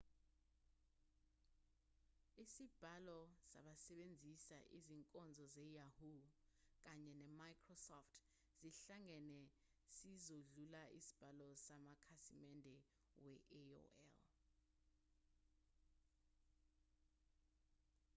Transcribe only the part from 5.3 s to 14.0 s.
ze-yahoo kanye ne-microsoft sihlangene sizodlula isibalo samakhasimende we-aol